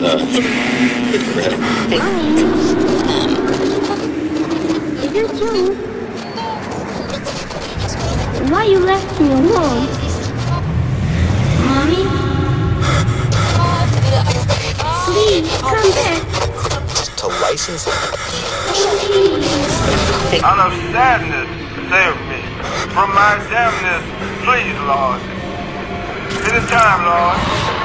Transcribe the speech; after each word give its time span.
uh, 0.00 0.18
red. 1.34 1.52
You 5.14 5.26
too. 5.28 5.74
Why 8.52 8.64
you 8.64 8.78
left 8.78 9.20
me 9.20 9.32
alone? 9.32 9.88
Mommy? 11.64 12.04
Please, 15.06 15.50
come 15.58 15.90
back. 15.90 16.22
to 17.16 17.26
license 17.26 17.86
it. 17.88 17.94
Out 20.44 20.58
of 20.60 20.72
sadness, 20.92 21.48
save 21.90 22.18
me. 22.28 22.40
From 22.94 23.10
my 23.14 23.38
damnness, 23.50 24.04
please, 24.44 24.78
Lord. 24.86 25.20
It 26.46 26.54
is 26.62 26.70
time, 26.70 27.04
Lord. 27.04 27.77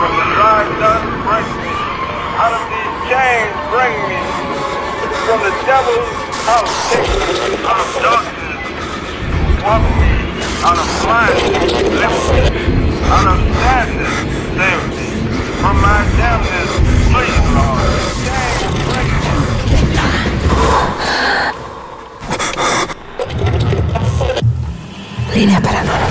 From 0.00 0.16
the 0.16 0.24
dry 0.32 0.64
dust, 0.80 1.04
me. 1.60 1.72
Out 2.40 2.56
of 2.56 2.64
these 2.72 2.94
chains, 3.12 3.52
bring 3.68 3.92
me. 4.08 4.16
From 5.28 5.44
the 5.44 5.52
devil's 5.68 6.08
house. 6.48 6.72
Out 7.68 7.84
of 7.84 7.90
darkness, 8.00 8.64
walk 9.60 9.84
me. 10.00 10.12
Out 10.64 10.80
of 10.80 10.88
blindness, 11.04 11.68
lift 12.00 12.16
me. 12.32 12.48
Out 13.12 13.28
of 13.28 13.38
sadness, 13.60 14.16
save 14.56 14.84
me. 14.88 15.08
From 15.60 15.76
my 15.84 16.00
damnness, 16.16 16.72
please, 17.12 17.44
Lord. 17.52 18.00
Línea 25.34 25.60
paranormal. 25.60 26.09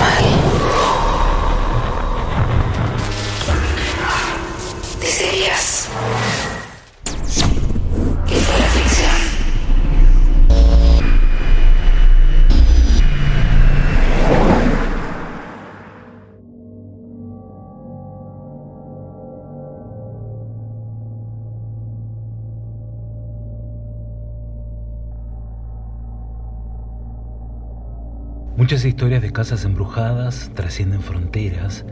Muchas 28.70 28.84
historias 28.84 29.20
de 29.20 29.32
casas 29.32 29.64
embrujadas 29.64 30.52
trascienden 30.54 31.02
fronteras 31.02 31.84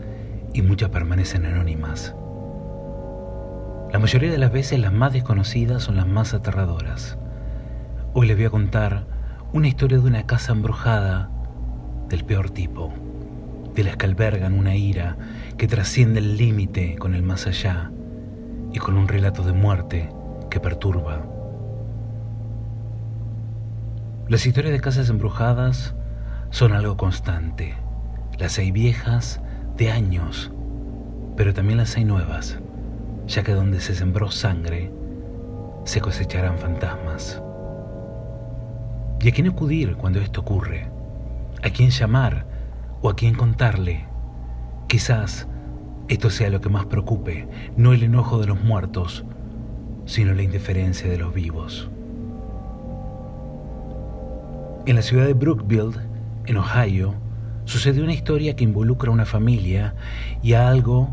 y 0.53 0.61
muchas 0.61 0.87
permanecen 0.91 1.45
anónimas. 1.45 2.15
La 3.91 3.99
mayoría 3.99 4.31
de 4.31 4.37
las 4.37 4.53
veces 4.53 4.79
las 4.79 4.93
más 4.93 5.11
desconocidas 5.11 5.83
son 5.83 5.97
las 5.97 6.07
más 6.07 6.33
aterradoras. 6.33 7.17
Hoy 8.13 8.27
les 8.27 8.37
voy 8.37 8.45
a 8.45 8.49
contar 8.49 9.07
una 9.51 9.67
historia 9.67 9.97
de 9.97 10.07
una 10.07 10.25
casa 10.25 10.53
embrujada 10.53 11.29
del 12.07 12.23
peor 12.23 12.49
tipo, 12.49 12.93
de 13.75 13.83
las 13.83 13.97
que 13.97 14.05
albergan 14.05 14.53
una 14.53 14.77
ira 14.77 15.17
que 15.57 15.67
trasciende 15.67 16.21
el 16.21 16.37
límite 16.37 16.95
con 16.95 17.13
el 17.13 17.23
más 17.23 17.45
allá 17.45 17.91
y 18.71 18.79
con 18.79 18.95
un 18.95 19.09
relato 19.09 19.43
de 19.43 19.51
muerte 19.51 20.09
que 20.49 20.61
perturba. 20.61 21.25
Las 24.29 24.45
historias 24.45 24.71
de 24.71 24.79
casas 24.79 25.09
embrujadas 25.09 25.93
son 26.51 26.73
algo 26.73 26.97
constante. 26.97 27.75
Las 28.37 28.57
hay 28.57 28.71
viejas 28.71 29.41
de 29.77 29.91
años, 29.91 30.51
pero 31.35 31.53
también 31.53 31.77
las 31.77 31.95
hay 31.95 32.05
nuevas, 32.05 32.59
ya 33.27 33.43
que 33.43 33.53
donde 33.53 33.79
se 33.79 33.95
sembró 33.95 34.31
sangre, 34.31 34.91
se 35.83 36.01
cosecharán 36.01 36.57
fantasmas. 36.57 37.41
¿Y 39.21 39.29
a 39.29 39.31
quién 39.31 39.47
acudir 39.47 39.95
cuando 39.95 40.19
esto 40.19 40.41
ocurre? 40.41 40.87
¿A 41.63 41.69
quién 41.69 41.89
llamar 41.89 42.45
o 43.01 43.09
a 43.09 43.15
quién 43.15 43.35
contarle? 43.35 44.05
Quizás 44.87 45.47
esto 46.07 46.29
sea 46.29 46.49
lo 46.49 46.61
que 46.61 46.69
más 46.69 46.85
preocupe, 46.85 47.47
no 47.77 47.93
el 47.93 48.03
enojo 48.03 48.39
de 48.39 48.47
los 48.47 48.63
muertos, 48.63 49.25
sino 50.05 50.33
la 50.33 50.41
indiferencia 50.41 51.09
de 51.09 51.17
los 51.17 51.33
vivos. 51.33 51.89
En 54.87 54.95
la 54.95 55.03
ciudad 55.03 55.27
de 55.27 55.33
Brookville, 55.33 56.08
en 56.49 56.57
Ohio, 56.57 57.13
sucedió 57.65 58.03
una 58.03 58.13
historia 58.13 58.55
que 58.55 58.63
involucra 58.63 59.11
a 59.11 59.13
una 59.13 59.27
familia 59.27 59.93
y 60.41 60.53
a 60.53 60.67
algo 60.67 61.09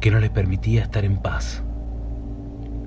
que 0.00 0.10
no 0.10 0.18
les 0.18 0.30
permitía 0.30 0.82
estar 0.82 1.04
en 1.04 1.18
paz. 1.18 1.62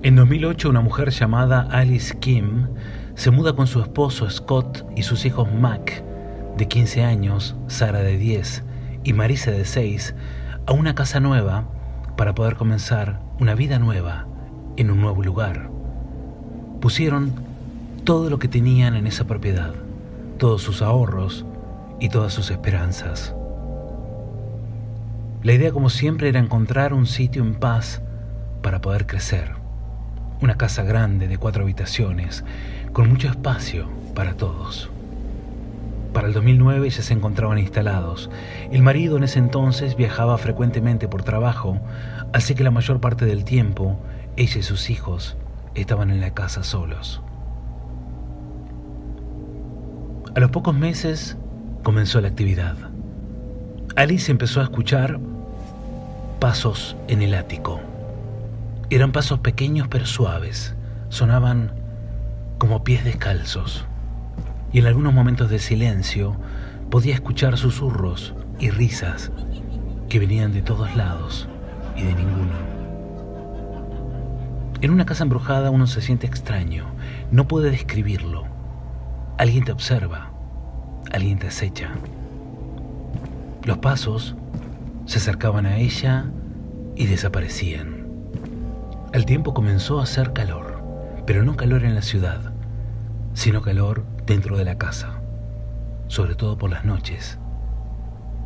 En 0.02 0.18
2008, 0.18 0.70
una 0.70 0.82
mujer 0.82 1.12
llamada 1.12 1.62
Alice 1.72 2.20
Kim 2.20 2.68
se 3.16 3.32
muda 3.32 3.56
con 3.56 3.68
su 3.68 3.80
esposo 3.80 4.30
Scott 4.30 4.86
y 4.98 5.04
sus 5.04 5.24
hijos 5.24 5.48
Mac, 5.54 6.04
de 6.58 6.68
15 6.68 7.06
años, 7.06 7.56
Sara 7.68 8.00
de 8.00 8.18
10 8.18 8.64
y 9.06 9.14
Marisa 9.14 9.52
de 9.52 9.64
6, 9.64 10.14
a 10.66 10.74
una 10.74 10.96
casa 10.96 11.22
nueva 11.22 11.70
para 12.18 12.36
poder 12.36 12.58
comenzar 12.58 13.22
una 13.40 13.56
vida 13.56 13.80
nueva 13.80 14.28
en 14.76 14.92
un 14.92 15.00
nuevo 15.00 15.24
lugar. 15.24 15.70
Pusieron 16.82 17.32
todo 18.04 18.30
lo 18.30 18.40
que 18.40 18.50
tenían 18.50 18.98
en 18.98 19.08
esa 19.08 19.26
propiedad, 19.26 19.74
todos 20.38 20.62
sus 20.62 20.82
ahorros, 20.82 21.46
y 22.04 22.10
todas 22.10 22.34
sus 22.34 22.52
esperanzas. 22.52 23.34
La 25.42 25.54
idea, 25.54 25.72
como 25.72 25.90
siempre, 25.90 26.28
era 26.28 26.42
encontrar 26.42 26.94
un 26.94 27.06
sitio 27.06 27.42
en 27.42 27.56
paz 27.56 28.02
para 28.62 28.82
poder 28.82 29.08
crecer. 29.08 29.54
Una 30.42 30.58
casa 30.58 30.84
grande 30.84 31.30
de 31.30 31.38
cuatro 31.38 31.64
habitaciones, 31.64 32.44
con 32.92 33.08
mucho 33.08 33.30
espacio 33.30 33.88
para 34.14 34.34
todos. 34.34 34.92
Para 36.12 36.28
el 36.28 36.34
2009 36.34 36.90
ya 36.90 37.02
se 37.02 37.14
encontraban 37.14 37.58
instalados. 37.58 38.30
El 38.70 38.82
marido 38.82 39.16
en 39.16 39.24
ese 39.24 39.40
entonces 39.40 39.96
viajaba 39.96 40.38
frecuentemente 40.38 41.08
por 41.08 41.24
trabajo, 41.24 41.80
así 42.34 42.54
que 42.54 42.66
la 42.66 42.72
mayor 42.72 43.00
parte 43.00 43.26
del 43.26 43.46
tiempo 43.46 43.98
ella 44.36 44.60
y 44.60 44.64
sus 44.64 44.90
hijos 44.90 45.38
estaban 45.74 46.12
en 46.12 46.20
la 46.20 46.34
casa 46.34 46.64
solos. 46.64 47.22
A 50.36 50.40
los 50.42 50.52
pocos 50.52 50.76
meses 50.76 51.38
comenzó 51.84 52.22
la 52.22 52.30
actividad. 52.30 52.76
Alice 53.96 54.32
empezó 54.32 54.62
a 54.62 54.64
escuchar 54.64 55.20
pasos 56.40 56.96
en 57.08 57.22
el 57.22 57.36
ático. 57.36 57.80
Eran 58.90 59.12
pasos 59.12 59.40
pequeños 59.40 59.88
pero 59.90 60.06
suaves. 60.06 60.76
Sonaban 61.10 61.72
como 62.58 62.84
pies 62.84 63.04
descalzos. 63.04 63.86
Y 64.72 64.80
en 64.80 64.88
algunos 64.88 65.14
momentos 65.14 65.50
de 65.50 65.60
silencio 65.60 66.36
podía 66.90 67.14
escuchar 67.14 67.58
susurros 67.58 68.34
y 68.60 68.70
risas 68.70 69.32
que 70.10 70.20
venían 70.20 70.54
de 70.54 70.62
todos 70.62 70.96
lados 70.96 71.48
y 71.96 72.04
de 72.04 72.16
ninguno. 72.16 72.74
En 74.82 74.92
una 74.92 75.06
casa 75.06 75.24
embrujada 75.24 75.70
uno 75.70 75.88
se 75.88 76.02
siente 76.02 76.28
extraño, 76.28 76.86
no 77.32 77.48
puede 77.48 77.72
describirlo. 77.72 78.44
Alguien 79.38 79.64
te 79.64 79.72
observa, 79.72 80.33
alguien 81.14 81.38
te 81.40 81.48
acecha. 81.48 81.92
Los 83.64 83.78
pasos 83.78 84.36
se 85.06 85.20
acercaban 85.20 85.66
a 85.66 85.78
ella 85.78 86.26
y 86.96 87.06
desaparecían. 87.06 88.08
Al 89.14 89.26
tiempo 89.26 89.54
comenzó 89.54 90.00
a 90.00 90.04
hacer 90.04 90.34
calor, 90.34 90.84
pero 91.26 91.44
no 91.44 91.56
calor 91.56 91.86
en 91.86 91.96
la 91.96 92.02
ciudad, 92.02 92.52
sino 93.34 93.62
calor 93.62 94.06
dentro 94.26 94.58
de 94.58 94.66
la 94.66 94.78
casa, 94.78 95.22
sobre 96.08 96.36
todo 96.36 96.58
por 96.58 96.72
las 96.72 96.84
noches, 96.84 97.38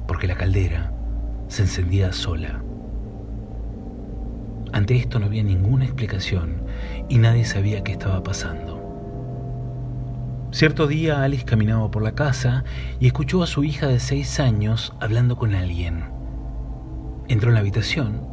porque 0.07 0.27
la 0.27 0.35
caldera 0.35 0.91
se 1.47 1.63
encendía 1.63 2.11
sola. 2.11 2.61
Ante 4.73 4.97
esto 4.97 5.19
no 5.19 5.27
había 5.27 5.43
ninguna 5.43 5.85
explicación 5.85 6.63
y 7.07 7.17
nadie 7.17 7.45
sabía 7.45 7.83
qué 7.83 7.93
estaba 7.93 8.21
pasando. 8.21 8.86
Cierto 10.57 10.87
día 10.87 11.21
Alice 11.21 11.45
caminaba 11.45 11.91
por 11.91 12.01
la 12.01 12.13
casa 12.13 12.63
y 12.99 13.05
escuchó 13.05 13.43
a 13.43 13.45
su 13.45 13.63
hija 13.63 13.85
de 13.85 13.99
seis 13.99 14.39
años 14.39 14.91
hablando 14.99 15.35
con 15.35 15.53
alguien. 15.53 16.05
Entró 17.27 17.49
en 17.49 17.53
la 17.53 17.59
habitación 17.59 18.27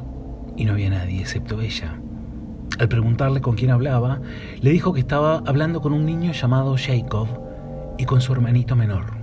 y 0.56 0.64
no 0.64 0.72
había 0.72 0.88
nadie 0.88 1.20
excepto 1.20 1.60
ella. 1.60 2.00
Al 2.78 2.88
preguntarle 2.88 3.42
con 3.42 3.56
quién 3.56 3.70
hablaba, 3.70 4.22
le 4.62 4.70
dijo 4.70 4.94
que 4.94 5.00
estaba 5.00 5.42
hablando 5.44 5.82
con 5.82 5.92
un 5.92 6.06
niño 6.06 6.32
llamado 6.32 6.76
Jacob 6.78 7.28
y 7.98 8.06
con 8.06 8.22
su 8.22 8.32
hermanito 8.32 8.74
menor. 8.74 9.18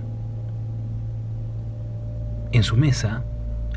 En 2.52 2.62
su 2.62 2.76
mesa 2.76 3.24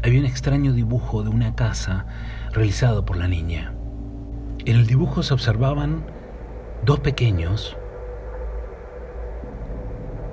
había 0.04 0.20
un 0.20 0.28
extraño 0.28 0.72
dibujo 0.72 1.24
de 1.24 1.30
una 1.30 1.56
casa 1.56 2.06
realizado 2.52 3.06
por 3.06 3.18
la 3.18 3.28
niña. 3.28 3.74
En 4.66 4.76
el 4.76 4.86
dibujo 4.86 5.24
se 5.24 5.34
observaban 5.34 6.06
dos 6.86 7.00
pequeños 7.00 7.76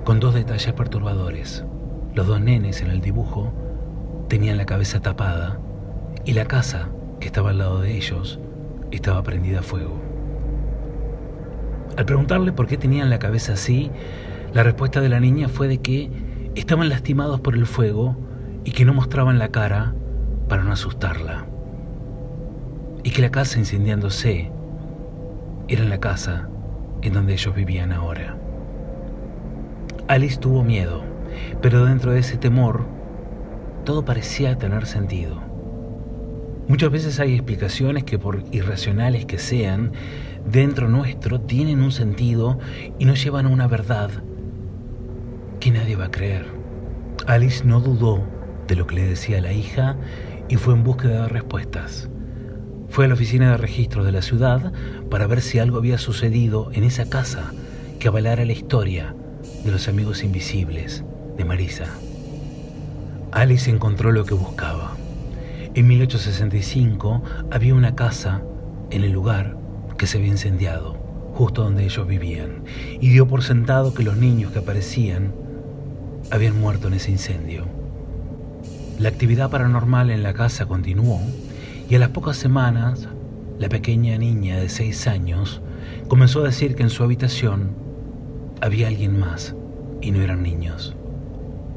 con 0.03 0.19
dos 0.19 0.33
detalles 0.33 0.73
perturbadores. 0.73 1.63
Los 2.13 2.27
dos 2.27 2.41
nenes 2.41 2.81
en 2.81 2.89
el 2.89 2.99
dibujo 2.99 3.53
tenían 4.27 4.57
la 4.57 4.65
cabeza 4.65 4.99
tapada 4.99 5.59
y 6.25 6.33
la 6.33 6.45
casa 6.45 6.89
que 7.19 7.27
estaba 7.27 7.51
al 7.51 7.59
lado 7.59 7.79
de 7.79 7.95
ellos 7.95 8.39
estaba 8.91 9.23
prendida 9.23 9.59
a 9.59 9.63
fuego. 9.63 10.01
Al 11.95 12.05
preguntarle 12.05 12.51
por 12.51 12.67
qué 12.67 12.77
tenían 12.77 13.09
la 13.09 13.19
cabeza 13.19 13.53
así, 13.53 13.91
la 14.53 14.63
respuesta 14.63 14.99
de 14.99 15.09
la 15.09 15.19
niña 15.19 15.47
fue 15.47 15.67
de 15.67 15.77
que 15.77 16.11
estaban 16.55 16.89
lastimados 16.89 17.39
por 17.39 17.55
el 17.55 17.65
fuego 17.65 18.17
y 18.65 18.71
que 18.71 18.85
no 18.85 18.93
mostraban 18.93 19.39
la 19.39 19.49
cara 19.49 19.93
para 20.49 20.63
no 20.63 20.71
asustarla. 20.71 21.45
Y 23.03 23.11
que 23.11 23.21
la 23.21 23.31
casa 23.31 23.59
incendiándose 23.59 24.51
era 25.67 25.85
la 25.85 25.99
casa 25.99 26.49
en 27.01 27.13
donde 27.13 27.33
ellos 27.33 27.55
vivían 27.55 27.91
ahora. 27.91 28.42
Alice 30.09 30.37
tuvo 30.37 30.65
miedo, 30.65 31.01
pero 31.61 31.85
dentro 31.85 32.11
de 32.11 32.19
ese 32.19 32.35
temor 32.35 32.85
todo 33.85 34.03
parecía 34.03 34.57
tener 34.57 34.85
sentido. 34.85 35.41
Muchas 36.67 36.91
veces 36.91 37.19
hay 37.21 37.33
explicaciones 37.33 38.03
que 38.03 38.19
por 38.19 38.43
irracionales 38.51 39.25
que 39.25 39.37
sean, 39.37 39.93
dentro 40.45 40.89
nuestro 40.89 41.39
tienen 41.39 41.81
un 41.81 41.93
sentido 41.93 42.59
y 42.99 43.05
nos 43.05 43.23
llevan 43.23 43.45
a 43.45 43.49
una 43.49 43.67
verdad 43.67 44.09
que 45.61 45.71
nadie 45.71 45.95
va 45.95 46.05
a 46.05 46.11
creer. 46.11 46.47
Alice 47.25 47.63
no 47.63 47.79
dudó 47.79 48.25
de 48.67 48.75
lo 48.75 48.87
que 48.87 48.95
le 48.95 49.07
decía 49.07 49.39
la 49.39 49.53
hija 49.53 49.95
y 50.49 50.57
fue 50.57 50.73
en 50.73 50.83
búsqueda 50.83 51.23
de 51.23 51.29
respuestas. 51.29 52.09
Fue 52.89 53.05
a 53.05 53.07
la 53.07 53.13
oficina 53.13 53.51
de 53.51 53.57
registro 53.57 54.03
de 54.03 54.11
la 54.11 54.21
ciudad 54.21 54.73
para 55.09 55.27
ver 55.27 55.41
si 55.41 55.59
algo 55.59 55.77
había 55.77 55.97
sucedido 55.97 56.71
en 56.73 56.83
esa 56.83 57.09
casa 57.09 57.53
que 57.99 58.09
avalara 58.09 58.43
la 58.43 58.51
historia 58.51 59.15
de 59.63 59.71
los 59.71 59.87
amigos 59.87 60.23
invisibles 60.23 61.03
de 61.37 61.45
Marisa. 61.45 61.85
Alice 63.31 63.69
encontró 63.69 64.11
lo 64.11 64.25
que 64.25 64.33
buscaba. 64.33 64.95
En 65.73 65.87
1865 65.87 67.23
había 67.49 67.73
una 67.73 67.95
casa 67.95 68.41
en 68.91 69.03
el 69.03 69.11
lugar 69.11 69.57
que 69.97 70.05
se 70.05 70.17
había 70.17 70.29
incendiado, 70.29 70.93
justo 71.33 71.63
donde 71.63 71.85
ellos 71.85 72.05
vivían, 72.05 72.63
y 72.99 73.09
dio 73.09 73.27
por 73.27 73.41
sentado 73.41 73.93
que 73.93 74.03
los 74.03 74.17
niños 74.17 74.51
que 74.51 74.59
aparecían 74.59 75.33
habían 76.29 76.59
muerto 76.59 76.89
en 76.89 76.95
ese 76.95 77.11
incendio. 77.11 77.65
La 78.99 79.09
actividad 79.09 79.49
paranormal 79.49 80.11
en 80.11 80.23
la 80.23 80.33
casa 80.33 80.65
continuó 80.65 81.19
y 81.89 81.95
a 81.95 81.99
las 81.99 82.09
pocas 82.09 82.37
semanas 82.37 83.07
la 83.59 83.69
pequeña 83.69 84.17
niña 84.17 84.59
de 84.59 84.69
seis 84.69 85.07
años 85.07 85.61
comenzó 86.07 86.41
a 86.41 86.45
decir 86.45 86.75
que 86.75 86.83
en 86.83 86.89
su 86.89 87.03
habitación 87.03 87.71
había 88.63 88.87
alguien 88.87 89.19
más 89.19 89.53
y 90.01 90.11
no 90.11 90.21
eran 90.21 90.41
niños. 90.41 90.95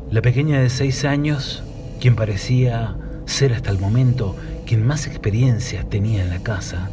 La 0.08 0.22
pequeña 0.22 0.60
de 0.60 0.70
seis 0.70 1.04
años, 1.04 1.64
quien 2.00 2.14
parecía 2.14 2.96
ser 3.24 3.52
hasta 3.54 3.72
el 3.72 3.80
momento 3.80 4.36
quien 4.66 4.86
más 4.86 5.08
experiencias 5.08 5.90
tenía 5.90 6.22
en 6.22 6.30
la 6.30 6.38
casa, 6.44 6.88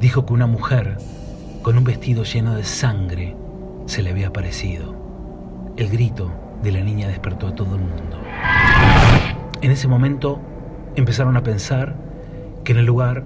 dijo 0.00 0.26
que 0.26 0.32
una 0.32 0.48
mujer 0.48 0.96
con 1.62 1.78
un 1.78 1.84
vestido 1.84 2.24
lleno 2.24 2.56
de 2.56 2.64
sangre 2.64 3.36
se 3.86 4.02
le 4.02 4.10
había 4.10 4.28
aparecido. 4.28 4.96
El 5.76 5.88
grito 5.88 6.32
de 6.64 6.72
la 6.72 6.80
niña 6.80 7.06
despertó 7.06 7.46
a 7.46 7.54
todo 7.54 7.76
el 7.76 7.82
mundo. 7.82 8.20
En 9.62 9.70
ese 9.70 9.86
momento 9.86 10.40
empezaron 10.96 11.36
a 11.36 11.44
pensar 11.44 11.94
que 12.64 12.72
en 12.72 12.78
el 12.78 12.86
lugar 12.86 13.24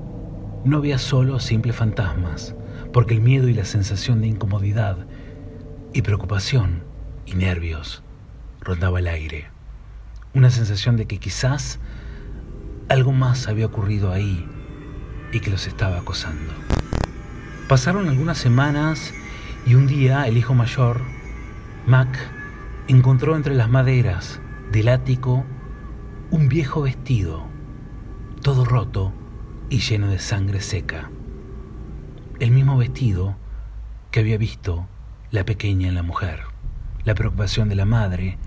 no 0.63 0.77
había 0.77 0.99
solo 0.99 1.41
simples 1.41 1.75
fantasmas, 1.75 2.55
porque 2.93 3.15
el 3.15 3.23
miedo 3.23 3.49
y 3.49 3.55
la 3.55 3.65
sensación 3.65 4.21
de 4.21 4.27
incomodidad 4.27 4.99
y 5.93 6.03
preocupación 6.03 6.83
y 7.27 7.35
nervios 7.35 8.03
rondaba 8.61 8.99
el 8.99 9.09
aire. 9.09 9.51
Una 10.35 10.51
sensación 10.51 10.97
de 10.97 11.07
que 11.07 11.19
quizás 11.19 11.79
algo 12.89 13.13
más 13.13 13.49
había 13.49 13.67
ocurrido 13.67 14.11
ahí 14.11 14.47
y 15.33 15.41
que 15.41 15.51
los 15.51 15.67
estaba 15.67 15.99
acosando. 15.99 16.53
Pasaron 17.69 18.09
algunas 18.09 18.39
semanas 18.39 19.13
y 19.67 19.75
un 19.75 19.87
día 19.87 20.27
el 20.27 20.37
hijo 20.37 20.55
mayor, 20.55 21.03
Mac, 21.87 22.19
encontró 22.89 23.37
entre 23.37 23.55
las 23.55 23.69
maderas 23.69 24.41
del 24.71 24.89
ático 24.89 25.45
un 26.31 26.49
viejo 26.49 26.83
vestido, 26.83 27.47
todo 28.43 28.65
roto 28.65 29.13
y 29.69 29.79
lleno 29.79 30.09
de 30.09 30.19
sangre 30.19 30.61
seca. 30.61 31.11
El 32.41 32.51
mismo 32.51 32.77
vestido 32.77 33.37
que 34.11 34.21
había 34.21 34.39
visto 34.39 34.89
la 35.33 35.45
pequeña 35.45 35.89
en 35.89 35.95
la 35.95 36.03
mujer. 36.03 36.43
La 37.05 37.15
preocupación 37.15 37.71
de 37.71 37.75
la 37.75 37.87
madre 37.87 38.39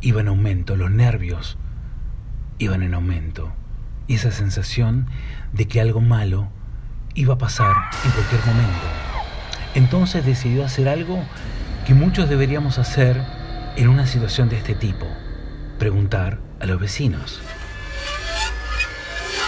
iba 0.00 0.20
en 0.20 0.28
aumento, 0.28 0.76
los 0.76 0.90
nervios 0.90 1.56
iban 2.58 2.82
en 2.82 2.92
aumento 2.92 3.52
y 4.08 4.14
esa 4.16 4.32
sensación 4.32 5.06
de 5.52 5.66
que 5.66 5.80
algo 5.80 6.00
malo 6.00 6.48
iba 7.14 7.34
a 7.34 7.38
pasar 7.38 7.74
en 8.04 8.10
cualquier 8.10 8.44
momento. 8.46 8.86
Entonces 9.74 10.26
decidió 10.26 10.64
hacer 10.64 10.88
algo 10.88 11.22
que 11.86 11.94
muchos 11.94 12.28
deberíamos 12.28 12.78
hacer 12.78 13.22
en 13.76 13.88
una 13.88 14.06
situación 14.06 14.48
de 14.48 14.58
este 14.58 14.74
tipo, 14.74 15.06
preguntar 15.78 16.40
a 16.60 16.66
los 16.66 16.80
vecinos. 16.80 17.40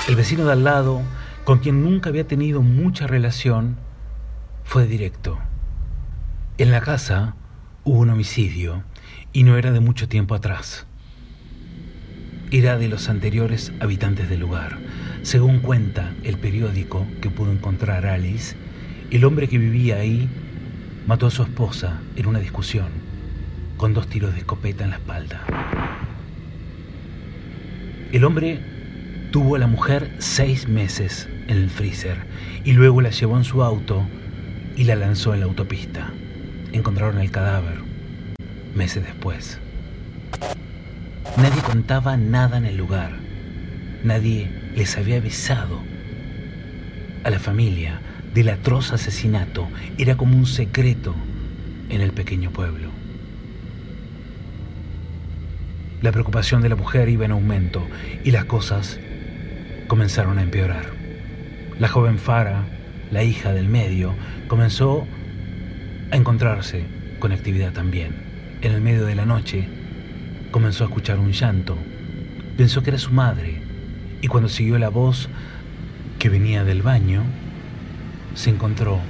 El 0.08 0.14
vecino 0.14 0.44
de 0.44 0.52
al 0.52 0.62
lado, 0.62 1.02
con 1.42 1.58
quien 1.58 1.82
nunca 1.82 2.10
había 2.10 2.28
tenido 2.28 2.62
mucha 2.62 3.08
relación, 3.08 3.76
fue 4.62 4.86
directo. 4.86 5.38
En 6.58 6.70
la 6.70 6.80
casa 6.80 7.34
hubo 7.84 7.98
un 7.98 8.08
homicidio 8.08 8.82
y 9.34 9.42
no 9.42 9.58
era 9.58 9.72
de 9.72 9.80
mucho 9.80 10.08
tiempo 10.08 10.34
atrás. 10.34 10.86
Era 12.50 12.78
de 12.78 12.88
los 12.88 13.10
anteriores 13.10 13.74
habitantes 13.78 14.30
del 14.30 14.40
lugar. 14.40 14.78
Según 15.20 15.58
cuenta 15.58 16.14
el 16.22 16.38
periódico 16.38 17.06
que 17.20 17.28
pudo 17.28 17.52
encontrar 17.52 18.06
Alice, 18.06 18.56
el 19.10 19.26
hombre 19.26 19.48
que 19.48 19.58
vivía 19.58 19.96
ahí 19.96 20.30
mató 21.06 21.26
a 21.26 21.30
su 21.30 21.42
esposa 21.42 22.00
en 22.16 22.24
una 22.24 22.38
discusión 22.38 22.88
con 23.76 23.92
dos 23.92 24.08
tiros 24.08 24.32
de 24.32 24.38
escopeta 24.38 24.84
en 24.84 24.90
la 24.90 24.96
espalda. 24.96 25.44
El 28.12 28.24
hombre 28.24 28.62
tuvo 29.30 29.56
a 29.56 29.58
la 29.58 29.66
mujer 29.66 30.10
seis 30.20 30.68
meses 30.68 31.28
en 31.48 31.58
el 31.58 31.68
freezer 31.68 32.16
y 32.64 32.72
luego 32.72 33.02
la 33.02 33.10
llevó 33.10 33.36
en 33.36 33.44
su 33.44 33.62
auto 33.62 34.06
y 34.74 34.84
la 34.84 34.96
lanzó 34.96 35.34
en 35.34 35.40
la 35.40 35.46
autopista. 35.46 36.14
Encontraron 36.72 37.18
el 37.18 37.30
cadáver 37.30 37.78
meses 38.74 39.04
después. 39.04 39.58
Nadie 41.36 41.62
contaba 41.62 42.16
nada 42.16 42.58
en 42.58 42.66
el 42.66 42.76
lugar. 42.76 43.12
Nadie 44.04 44.50
les 44.74 44.96
había 44.96 45.16
avisado 45.16 45.80
a 47.24 47.30
la 47.30 47.38
familia 47.38 48.00
del 48.34 48.50
atroz 48.50 48.92
asesinato. 48.92 49.68
Era 49.98 50.16
como 50.16 50.36
un 50.36 50.46
secreto 50.46 51.14
en 51.88 52.00
el 52.00 52.12
pequeño 52.12 52.50
pueblo. 52.50 52.90
La 56.02 56.12
preocupación 56.12 56.62
de 56.62 56.68
la 56.68 56.76
mujer 56.76 57.08
iba 57.08 57.24
en 57.24 57.32
aumento 57.32 57.86
y 58.22 58.30
las 58.30 58.44
cosas 58.44 59.00
comenzaron 59.88 60.38
a 60.38 60.42
empeorar. 60.42 60.86
La 61.78 61.88
joven 61.88 62.18
Fara, 62.18 62.64
la 63.10 63.24
hija 63.24 63.52
del 63.52 63.68
medio, 63.68 64.14
comenzó 64.48 65.06
encontrarse 66.16 66.84
con 67.18 67.32
actividad 67.32 67.72
también. 67.72 68.14
En 68.62 68.72
el 68.72 68.80
medio 68.80 69.06
de 69.06 69.14
la 69.14 69.26
noche 69.26 69.68
comenzó 70.50 70.84
a 70.84 70.86
escuchar 70.88 71.18
un 71.18 71.32
llanto. 71.32 71.76
Pensó 72.56 72.82
que 72.82 72.90
era 72.90 72.98
su 72.98 73.12
madre 73.12 73.60
y 74.20 74.28
cuando 74.28 74.48
siguió 74.48 74.78
la 74.78 74.88
voz 74.88 75.28
que 76.18 76.28
venía 76.28 76.64
del 76.64 76.82
baño, 76.82 77.22
se 78.34 78.50
encontró 78.50 79.00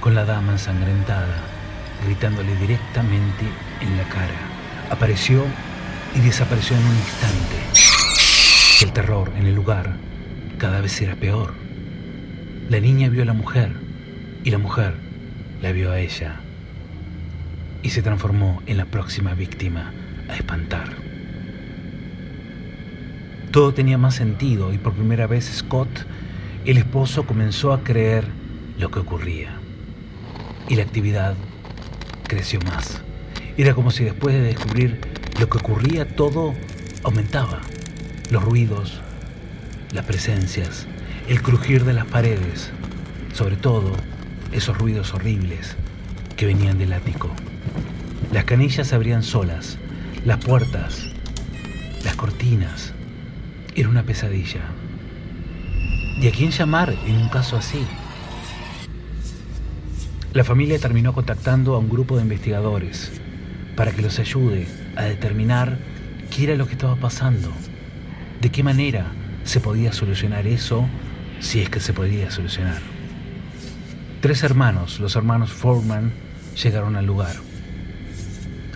con 0.00 0.14
la 0.14 0.24
dama 0.24 0.52
ensangrentada, 0.52 1.42
gritándole 2.04 2.54
directamente 2.56 3.44
en 3.80 3.96
la 3.96 4.04
cara 4.08 4.56
apareció 4.90 5.44
y 6.14 6.20
desapareció 6.20 6.76
en 6.76 6.84
un 6.84 6.96
instante. 6.96 7.56
El 8.82 8.92
terror 8.92 9.32
en 9.36 9.46
el 9.46 9.54
lugar 9.54 9.96
cada 10.58 10.80
vez 10.80 11.00
era 11.00 11.16
peor. 11.16 11.54
La 12.68 12.80
niña 12.80 13.08
vio 13.08 13.22
a 13.22 13.26
la 13.26 13.32
mujer 13.32 13.72
y 14.44 14.50
la 14.50 14.58
mujer 14.58 14.94
vio 15.72 15.92
a 15.92 16.00
ella 16.00 16.40
y 17.82 17.90
se 17.90 18.02
transformó 18.02 18.62
en 18.66 18.76
la 18.76 18.86
próxima 18.86 19.34
víctima 19.34 19.92
a 20.28 20.34
espantar. 20.34 20.88
Todo 23.50 23.72
tenía 23.72 23.96
más 23.96 24.14
sentido 24.14 24.72
y 24.72 24.78
por 24.78 24.92
primera 24.92 25.26
vez 25.26 25.44
Scott, 25.46 25.88
el 26.64 26.78
esposo, 26.78 27.26
comenzó 27.26 27.72
a 27.72 27.84
creer 27.84 28.26
lo 28.78 28.90
que 28.90 28.98
ocurría. 28.98 29.56
Y 30.68 30.74
la 30.74 30.82
actividad 30.82 31.34
creció 32.26 32.60
más. 32.60 33.00
Era 33.56 33.74
como 33.74 33.90
si 33.90 34.04
después 34.04 34.34
de 34.34 34.42
descubrir 34.42 35.00
lo 35.40 35.48
que 35.48 35.58
ocurría 35.58 36.16
todo 36.16 36.54
aumentaba. 37.04 37.60
Los 38.30 38.42
ruidos, 38.42 39.00
las 39.92 40.04
presencias, 40.04 40.86
el 41.28 41.40
crujir 41.40 41.84
de 41.84 41.92
las 41.92 42.06
paredes, 42.06 42.72
sobre 43.32 43.56
todo 43.56 43.92
esos 44.56 44.78
ruidos 44.78 45.12
horribles 45.12 45.76
que 46.36 46.46
venían 46.46 46.78
del 46.78 46.94
ático. 46.94 47.30
Las 48.32 48.44
canillas 48.44 48.88
se 48.88 48.94
abrían 48.94 49.22
solas, 49.22 49.78
las 50.24 50.42
puertas, 50.42 51.10
las 52.02 52.16
cortinas. 52.16 52.94
Era 53.74 53.90
una 53.90 54.02
pesadilla. 54.02 54.62
¿Y 56.20 56.26
a 56.26 56.32
quién 56.32 56.50
llamar 56.50 56.94
en 57.06 57.16
un 57.16 57.28
caso 57.28 57.56
así? 57.58 57.86
La 60.32 60.44
familia 60.44 60.78
terminó 60.78 61.12
contactando 61.12 61.74
a 61.74 61.78
un 61.78 61.90
grupo 61.90 62.16
de 62.16 62.22
investigadores 62.22 63.12
para 63.76 63.92
que 63.92 64.00
los 64.00 64.18
ayude 64.18 64.66
a 64.96 65.02
determinar 65.02 65.78
qué 66.34 66.44
era 66.44 66.56
lo 66.56 66.66
que 66.66 66.72
estaba 66.72 66.96
pasando, 66.96 67.52
de 68.40 68.50
qué 68.50 68.62
manera 68.62 69.12
se 69.44 69.60
podía 69.60 69.92
solucionar 69.92 70.46
eso, 70.46 70.86
si 71.40 71.60
es 71.60 71.68
que 71.68 71.80
se 71.80 71.92
podía 71.92 72.30
solucionar. 72.30 72.95
Tres 74.20 74.42
hermanos, 74.42 74.98
los 74.98 75.14
hermanos 75.14 75.52
Foreman, 75.52 76.10
llegaron 76.62 76.96
al 76.96 77.04
lugar. 77.04 77.36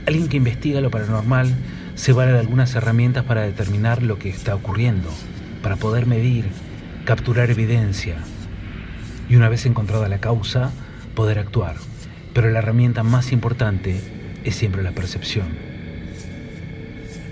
Alguien 0.07 0.29
que 0.29 0.37
investiga 0.37 0.83
lo 0.83 0.91
paranormal 0.91 1.55
se 1.95 2.13
vale 2.13 2.33
de 2.33 2.41
algunas 2.41 2.75
herramientas 2.75 3.25
para 3.25 3.41
determinar 3.41 4.03
lo 4.03 4.19
que 4.19 4.29
está 4.29 4.55
ocurriendo, 4.55 5.09
para 5.63 5.77
poder 5.77 6.05
medir, 6.05 6.45
capturar 7.07 7.51
evidencia 7.51 8.17
y 9.31 9.37
una 9.37 9.49
vez 9.49 9.65
encontrada 9.65 10.09
la 10.09 10.19
causa, 10.19 10.73
poder 11.15 11.39
actuar. 11.39 11.77
Pero 12.35 12.51
la 12.51 12.59
herramienta 12.59 13.03
más 13.03 13.33
importante 13.33 13.99
es 14.45 14.55
siempre 14.55 14.83
la 14.83 14.93
percepción. 14.93 15.47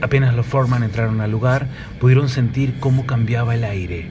Apenas 0.00 0.34
los 0.34 0.46
Foreman 0.46 0.82
entraron 0.82 1.20
al 1.20 1.30
lugar, 1.30 1.68
pudieron 2.00 2.30
sentir 2.30 2.80
cómo 2.80 3.04
cambiaba 3.04 3.54
el 3.54 3.64
aire, 3.64 4.08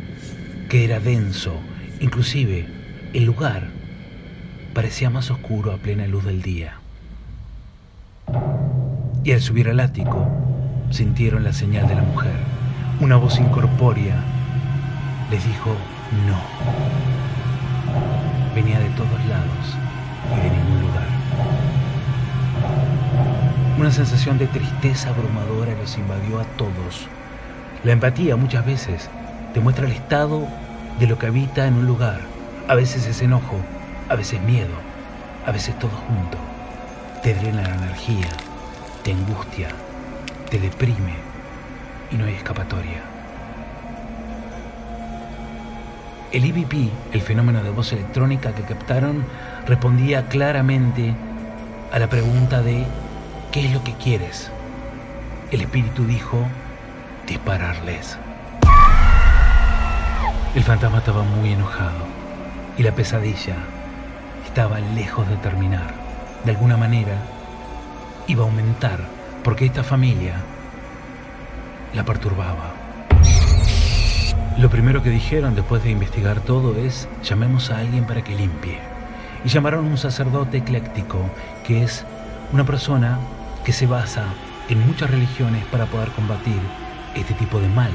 que 0.70 0.86
era 0.86 1.00
denso, 1.00 1.60
inclusive 2.00 2.68
el 3.14 3.24
lugar 3.24 3.77
parecía 4.78 5.10
más 5.10 5.32
oscuro 5.32 5.72
a 5.72 5.78
plena 5.78 6.06
luz 6.06 6.24
del 6.24 6.44
día. 6.44 6.76
Y 9.24 9.32
al 9.32 9.42
subir 9.42 9.70
al 9.70 9.80
ático, 9.80 10.28
sintieron 10.92 11.44
la 11.44 11.52
señal 11.52 11.88
de 11.88 11.96
la 11.96 12.04
mujer. 12.04 12.36
Una 13.00 13.16
voz 13.16 13.40
incorpórea 13.40 14.24
les 15.32 15.44
dijo 15.48 15.76
no. 16.28 16.38
Venía 18.54 18.78
de 18.78 18.90
todos 18.90 19.26
lados 19.26 19.76
y 20.36 20.42
de 20.42 20.52
ningún 20.52 20.82
lugar. 20.82 21.08
Una 23.80 23.90
sensación 23.90 24.38
de 24.38 24.46
tristeza 24.46 25.10
abrumadora 25.10 25.74
los 25.82 25.98
invadió 25.98 26.40
a 26.40 26.44
todos. 26.56 27.08
La 27.84 27.94
empatía 27.94 28.36
muchas 28.36 28.64
veces 28.64 29.10
demuestra 29.56 29.88
el 29.88 29.94
estado 29.94 30.48
de 31.00 31.08
lo 31.08 31.18
que 31.18 31.26
habita 31.26 31.66
en 31.66 31.74
un 31.74 31.88
lugar. 31.88 32.20
A 32.68 32.76
veces 32.76 33.08
es 33.08 33.24
enojo, 33.24 33.60
a 34.10 34.16
veces 34.16 34.42
miedo, 34.42 34.74
a 35.46 35.52
veces 35.52 35.78
todo 35.80 35.92
junto. 36.08 36.38
Te 37.24 37.34
drena 37.34 37.64
la 37.64 37.76
energía, 37.76 38.30
te 39.04 39.12
angustia, 39.12 39.70
te 40.50 40.60
deprime 40.60 41.14
y 42.12 42.16
no 42.16 42.26
hay 42.26 42.36
escapatoria. 42.36 43.02
El 46.32 46.44
EVP, 46.44 46.90
el 47.14 47.22
fenómeno 47.22 47.64
de 47.64 47.70
voz 47.70 47.94
electrónica 47.94 48.54
que 48.54 48.64
captaron, 48.64 49.26
respondía 49.66 50.28
claramente 50.28 51.14
a 51.92 52.00
la 52.00 52.08
pregunta 52.08 52.62
de 52.62 52.86
¿qué 53.52 53.66
es 53.66 53.74
lo 53.74 53.84
que 53.84 53.94
quieres? 53.94 54.52
El 55.52 55.62
espíritu 55.62 56.06
dijo 56.06 56.46
dispararles. 57.26 58.18
El 60.54 60.64
fantasma 60.64 60.98
estaba 61.00 61.24
muy 61.24 61.54
enojado 61.54 62.06
y 62.78 62.84
la 62.84 62.92
pesadilla 62.92 63.56
estaba 64.58 64.80
lejos 64.80 65.30
de 65.30 65.36
terminar. 65.38 65.94
De 66.44 66.50
alguna 66.50 66.78
manera 66.78 67.16
iba 68.26 68.42
a 68.42 68.48
aumentar 68.48 69.00
porque 69.44 69.68
esta 69.68 69.84
familia 69.84 70.34
la 71.94 72.04
perturbaba. 72.04 72.74
Lo 74.58 74.68
primero 74.72 75.04
que 75.04 75.12
dijeron 75.12 75.54
después 75.54 75.84
de 75.84 75.92
investigar 75.92 76.40
todo 76.40 76.76
es 76.76 77.08
llamemos 77.22 77.70
a 77.70 77.78
alguien 77.78 78.08
para 78.08 78.24
que 78.24 78.34
limpie. 78.34 78.80
Y 79.46 79.50
llamaron 79.50 79.86
a 79.86 79.90
un 79.90 79.98
sacerdote 80.00 80.58
ecléctico, 80.58 81.20
que 81.64 81.84
es 81.84 82.04
una 82.52 82.64
persona 82.64 83.20
que 83.64 83.74
se 83.74 83.86
basa 83.86 84.24
en 84.70 84.84
muchas 84.88 85.12
religiones 85.12 85.66
para 85.66 85.86
poder 85.86 86.10
combatir 86.10 86.60
este 87.14 87.36
tipo 87.36 87.60
de 87.60 87.68
mal, 87.68 87.92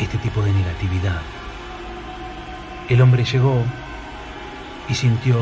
este 0.00 0.18
tipo 0.18 0.42
de 0.42 0.52
negatividad. 0.52 1.20
El 2.88 3.00
hombre 3.00 3.24
llegó 3.24 3.62
y 4.88 4.94
sintió 4.94 5.36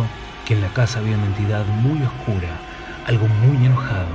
que 0.44 0.54
en 0.54 0.60
la 0.60 0.68
casa 0.68 0.98
había 0.98 1.16
una 1.16 1.26
entidad 1.26 1.64
muy 1.66 2.02
oscura, 2.02 2.48
algo 3.06 3.26
muy 3.26 3.64
enojado, 3.64 4.14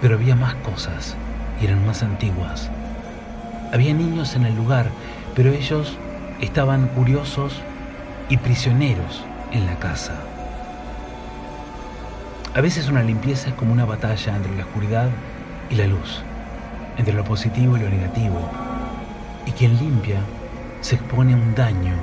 pero 0.00 0.14
había 0.14 0.34
más 0.34 0.54
cosas 0.56 1.16
y 1.60 1.66
eran 1.66 1.84
más 1.86 2.02
antiguas. 2.02 2.70
Había 3.72 3.94
niños 3.94 4.34
en 4.34 4.44
el 4.44 4.54
lugar, 4.54 4.86
pero 5.34 5.50
ellos 5.50 5.96
estaban 6.40 6.88
curiosos 6.88 7.60
y 8.28 8.36
prisioneros 8.36 9.24
en 9.52 9.66
la 9.66 9.76
casa. 9.78 10.14
A 12.54 12.60
veces 12.60 12.88
una 12.88 13.02
limpieza 13.02 13.48
es 13.48 13.54
como 13.54 13.72
una 13.72 13.86
batalla 13.86 14.36
entre 14.36 14.54
la 14.56 14.64
oscuridad 14.64 15.08
y 15.70 15.76
la 15.76 15.86
luz, 15.86 16.22
entre 16.98 17.14
lo 17.14 17.24
positivo 17.24 17.76
y 17.76 17.80
lo 17.80 17.88
negativo. 17.88 18.50
Y 19.46 19.52
quien 19.52 19.78
limpia 19.78 20.20
se 20.82 20.96
expone 20.96 21.32
a 21.32 21.36
un 21.36 21.54
daño, 21.54 21.94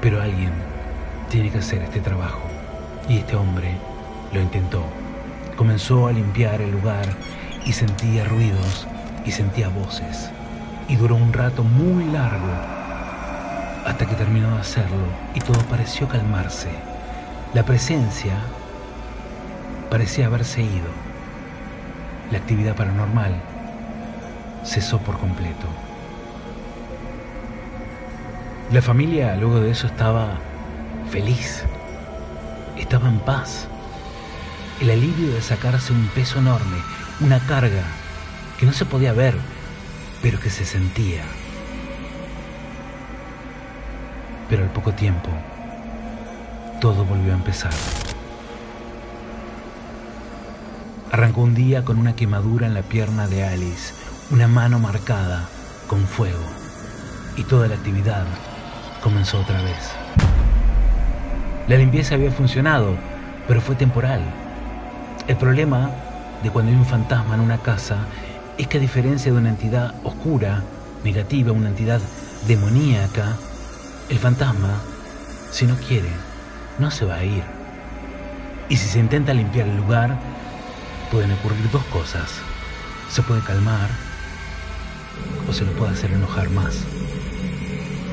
pero 0.00 0.20
alguien 0.20 0.52
tiene 1.32 1.50
que 1.50 1.58
hacer 1.58 1.80
este 1.82 2.00
trabajo. 2.00 2.42
Y 3.08 3.16
este 3.16 3.36
hombre 3.36 3.74
lo 4.34 4.40
intentó. 4.40 4.84
Comenzó 5.56 6.06
a 6.06 6.12
limpiar 6.12 6.60
el 6.60 6.72
lugar 6.72 7.06
y 7.64 7.72
sentía 7.72 8.24
ruidos 8.24 8.86
y 9.24 9.30
sentía 9.30 9.70
voces 9.70 10.30
y 10.88 10.96
duró 10.96 11.16
un 11.16 11.32
rato 11.32 11.64
muy 11.64 12.04
largo 12.04 12.52
hasta 13.86 14.04
que 14.04 14.14
terminó 14.14 14.54
de 14.54 14.60
hacerlo 14.60 15.06
y 15.34 15.40
todo 15.40 15.58
pareció 15.70 16.06
calmarse. 16.06 16.68
La 17.54 17.62
presencia 17.62 18.34
parecía 19.88 20.26
haberse 20.26 20.60
ido. 20.60 20.90
La 22.30 22.38
actividad 22.38 22.76
paranormal 22.76 23.32
cesó 24.64 24.98
por 24.98 25.16
completo. 25.18 25.66
La 28.70 28.82
familia 28.82 29.34
luego 29.36 29.60
de 29.60 29.70
eso 29.70 29.86
estaba 29.86 30.51
feliz, 31.12 31.62
estaba 32.78 33.06
en 33.06 33.18
paz. 33.20 33.68
El 34.80 34.90
alivio 34.90 35.30
de 35.30 35.42
sacarse 35.42 35.92
un 35.92 36.06
peso 36.08 36.38
enorme, 36.38 36.78
una 37.20 37.38
carga 37.38 37.82
que 38.58 38.64
no 38.64 38.72
se 38.72 38.86
podía 38.86 39.12
ver, 39.12 39.36
pero 40.22 40.40
que 40.40 40.48
se 40.48 40.64
sentía. 40.64 41.22
Pero 44.48 44.62
al 44.62 44.70
poco 44.70 44.92
tiempo, 44.94 45.28
todo 46.80 47.04
volvió 47.04 47.32
a 47.32 47.36
empezar. 47.36 47.74
Arrancó 51.12 51.42
un 51.42 51.54
día 51.54 51.84
con 51.84 51.98
una 51.98 52.16
quemadura 52.16 52.66
en 52.66 52.72
la 52.72 52.82
pierna 52.82 53.26
de 53.26 53.44
Alice, 53.44 53.92
una 54.30 54.48
mano 54.48 54.78
marcada 54.78 55.46
con 55.88 56.06
fuego, 56.06 56.46
y 57.36 57.42
toda 57.42 57.68
la 57.68 57.74
actividad 57.74 58.24
comenzó 59.02 59.40
otra 59.40 59.60
vez. 59.60 60.31
La 61.68 61.76
limpieza 61.76 62.16
había 62.16 62.32
funcionado, 62.32 62.96
pero 63.46 63.60
fue 63.60 63.76
temporal. 63.76 64.20
El 65.28 65.36
problema 65.36 65.90
de 66.42 66.50
cuando 66.50 66.72
hay 66.72 66.76
un 66.76 66.84
fantasma 66.84 67.36
en 67.36 67.40
una 67.40 67.58
casa 67.58 67.98
es 68.58 68.66
que 68.66 68.78
a 68.78 68.80
diferencia 68.80 69.30
de 69.30 69.38
una 69.38 69.50
entidad 69.50 69.94
oscura, 70.02 70.62
negativa, 71.04 71.52
una 71.52 71.68
entidad 71.68 72.00
demoníaca, 72.48 73.36
el 74.08 74.18
fantasma, 74.18 74.80
si 75.52 75.66
no 75.66 75.76
quiere, 75.76 76.08
no 76.80 76.90
se 76.90 77.04
va 77.04 77.16
a 77.16 77.24
ir. 77.24 77.44
Y 78.68 78.76
si 78.76 78.88
se 78.88 78.98
intenta 78.98 79.32
limpiar 79.32 79.68
el 79.68 79.76
lugar, 79.76 80.18
pueden 81.12 81.30
ocurrir 81.30 81.70
dos 81.70 81.84
cosas. 81.84 82.28
Se 83.08 83.22
puede 83.22 83.40
calmar 83.42 83.88
o 85.48 85.52
se 85.52 85.64
lo 85.64 85.72
puede 85.72 85.92
hacer 85.92 86.10
enojar 86.10 86.50
más. 86.50 86.84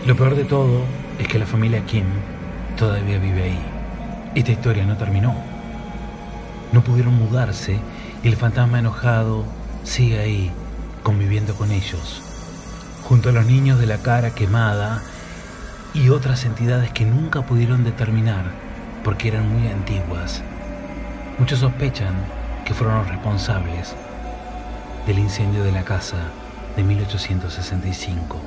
Lo 0.05 0.15
peor 0.15 0.35
de 0.35 0.43
todo 0.43 0.83
es 1.17 1.27
que 1.27 1.39
la 1.39 1.47
familia 1.47 1.83
Kim 1.85 2.05
todavía 2.79 3.19
vive 3.19 3.43
ahí. 3.43 3.59
Esta 4.35 4.53
historia 4.53 4.85
no 4.85 4.95
terminó. 4.95 5.35
No 6.71 6.81
pudieron 6.81 7.13
mudarse 7.13 7.77
y 8.23 8.27
el 8.27 8.37
fantasma 8.37 8.79
enojado 8.79 9.43
sigue 9.83 10.19
ahí, 10.19 10.51
conviviendo 11.03 11.55
con 11.55 11.71
ellos, 11.71 12.21
junto 13.03 13.29
a 13.29 13.31
los 13.33 13.45
niños 13.45 13.79
de 13.79 13.85
la 13.85 13.97
cara 13.97 14.31
quemada 14.31 15.01
y 15.93 16.09
otras 16.09 16.45
entidades 16.45 16.91
que 16.91 17.05
nunca 17.05 17.41
pudieron 17.41 17.83
determinar 17.83 18.45
porque 19.03 19.27
eran 19.27 19.49
muy 19.49 19.67
antiguas. 19.67 20.41
Muchos 21.37 21.59
sospechan 21.59 22.13
que 22.63 22.73
fueron 22.73 22.99
los 22.99 23.09
responsables 23.09 23.93
del 25.05 25.19
incendio 25.19 25.63
de 25.63 25.71
la 25.73 25.83
casa 25.83 26.17
de 26.77 26.83
1865. 26.83 28.39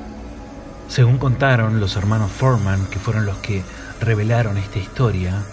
Según 0.87 1.17
contaron 1.17 1.79
los 1.79 1.95
hermanos 1.95 2.31
Foreman, 2.31 2.85
que 2.87 2.99
fueron 2.99 3.25
los 3.25 3.37
que 3.37 3.63
revelaron 3.99 4.57
esta 4.57 4.79
historia, 4.79 5.43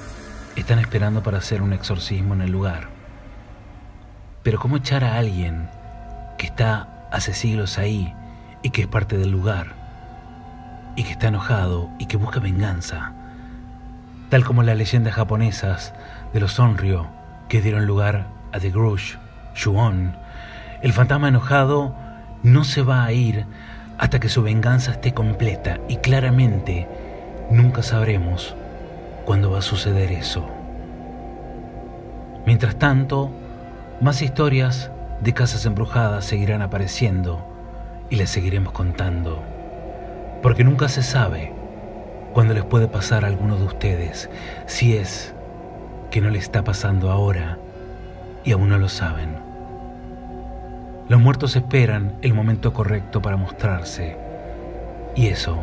están 0.57 0.79
esperando 0.79 1.23
para 1.23 1.39
hacer 1.39 1.63
un 1.63 1.73
exorcismo 1.73 2.35
en 2.35 2.43
el 2.43 2.51
lugar. 2.51 2.89
Pero 4.43 4.59
¿cómo 4.59 4.77
echar 4.77 5.05
a 5.05 5.17
alguien 5.17 5.69
que 6.39 6.47
está 6.47 7.07
hace 7.13 7.35
siglos 7.35 7.79
ahí 7.79 8.15
y 8.63 8.71
que 8.71 8.83
es 8.83 8.89
parte 8.89 9.19
del 9.19 9.31
lugar? 9.31 9.81
y 10.97 11.05
que 11.05 11.13
está 11.13 11.29
enojado 11.29 11.89
y 11.99 12.07
que 12.07 12.17
busca 12.17 12.41
venganza, 12.41 13.13
tal 14.29 14.45
como 14.45 14.63
las 14.63 14.77
leyendas 14.77 15.15
japonesas 15.15 15.95
de 16.33 16.41
los 16.41 16.59
Onryo 16.59 17.07
que 17.49 17.61
dieron 17.63 17.87
lugar 17.87 18.27
a 18.53 18.61
The 18.61 18.71
Grudge, 18.71 19.19
Shuon, 19.55 20.15
el 20.83 20.93
fantasma 20.93 21.29
enojado 21.29 21.95
no 22.43 22.65
se 22.65 22.83
va 22.83 23.05
a 23.05 23.13
ir 23.13 23.47
hasta 23.99 24.21
que 24.21 24.29
su 24.29 24.43
venganza 24.43 24.93
esté 24.93 25.13
completa 25.13 25.79
y 25.89 25.97
claramente 25.97 26.87
nunca 27.51 27.83
sabremos 27.83 28.55
cuándo 29.25 29.51
va 29.51 29.59
a 29.59 29.63
suceder 29.63 30.13
eso. 30.13 30.49
Mientras 32.47 32.77
tanto, 32.77 33.31
más 34.01 34.23
historias 34.23 34.91
de 35.21 35.35
casas 35.35 35.67
embrujadas 35.67 36.25
seguirán 36.25 36.63
apareciendo 36.63 37.45
y 38.09 38.17
les 38.17 38.31
seguiremos 38.31 38.73
contando, 38.73 39.43
porque 40.43 40.65
nunca 40.65 40.89
se 40.89 41.03
sabe 41.03 41.53
cuándo 42.33 42.55
les 42.55 42.65
puede 42.65 42.87
pasar 42.87 43.25
a 43.25 43.29
alguno 43.29 43.57
de 43.57 43.65
ustedes, 43.65 44.31
si 44.67 44.97
es 44.97 45.35
que 46.11 46.21
no 46.21 46.31
le 46.31 46.39
está 46.39 46.63
pasando 46.63 47.11
ahora 47.11 47.59
y 48.45 48.53
aún 48.53 48.69
no 48.69 48.79
lo 48.79 48.89
saben. 48.89 49.37
Los 51.09 51.21
muertos 51.21 51.57
esperan 51.57 52.15
el 52.23 52.33
momento 52.33 52.73
correcto 52.73 53.21
para 53.21 53.37
mostrarse 53.37 54.17
y 55.17 55.27
eso 55.27 55.59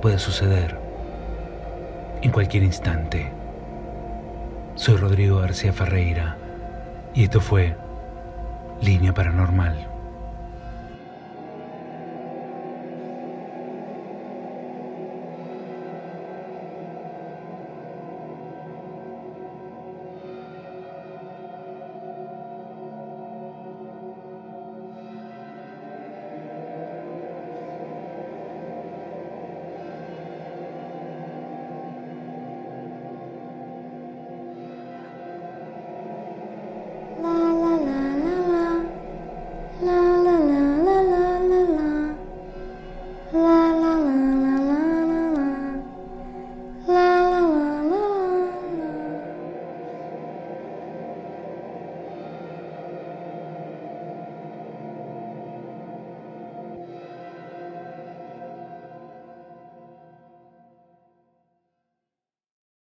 puede 0.00 0.20
suceder 0.20 0.87
en 2.22 2.30
cualquier 2.30 2.62
instante. 2.62 3.30
Soy 4.74 4.96
Rodrigo 4.96 5.40
García 5.40 5.72
Ferreira 5.72 6.36
y 7.14 7.24
esto 7.24 7.40
fue 7.40 7.76
Línea 8.80 9.12
Paranormal. 9.12 9.97